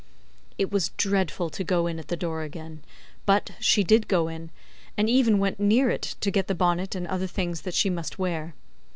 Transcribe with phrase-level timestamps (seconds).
[0.57, 2.81] It was dreadful to go in at the door again;
[3.27, 4.49] but, she did go in,
[4.97, 8.17] and even went near it, to get the bonnet and other things that she must
[8.17, 8.55] wear.